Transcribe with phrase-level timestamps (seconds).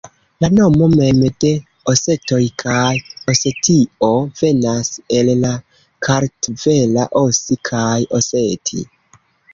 [0.43, 1.51] La nomo mem de
[1.93, 2.87] osetoj kaj
[3.33, 4.89] Osetio venas
[5.19, 5.53] el la
[6.09, 8.83] kartvela osi kaj Oseti.